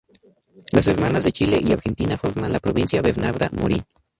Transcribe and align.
Las 0.71 0.87
hermanas 0.87 1.23
de 1.25 1.31
Chile 1.31 1.59
y 1.61 1.71
Argentina 1.73 2.17
forman 2.17 2.51
la 2.51 2.59
Provincia 2.59 3.03
Bernarda 3.03 3.51
Morin. 3.53 3.83